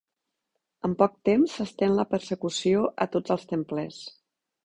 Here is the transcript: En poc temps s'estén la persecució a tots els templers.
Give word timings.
En 0.87 0.95
poc 1.01 1.17
temps 1.29 1.53
s'estén 1.59 1.93
la 1.99 2.07
persecució 2.15 2.81
a 3.05 3.09
tots 3.17 3.35
els 3.37 3.47
templers. 3.55 4.01